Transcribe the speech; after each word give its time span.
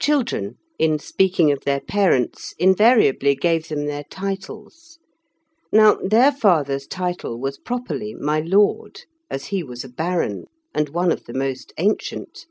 Children, 0.00 0.58
in 0.76 0.98
speaking 0.98 1.52
of 1.52 1.60
their 1.60 1.78
parents, 1.78 2.52
invariably 2.58 3.36
gave 3.36 3.68
them 3.68 3.86
their 3.86 4.02
titles. 4.02 4.98
Now 5.70 5.94
their 6.02 6.32
father's 6.32 6.84
title 6.88 7.38
was 7.38 7.56
properly 7.56 8.12
"my 8.12 8.40
lord," 8.40 9.02
as 9.30 9.44
he 9.54 9.62
was 9.62 9.84
a 9.84 9.88
baron, 9.88 10.46
and 10.74 10.88
one 10.88 11.12
of 11.12 11.26
the 11.26 11.32
most 11.32 11.72
ancient. 11.78 12.46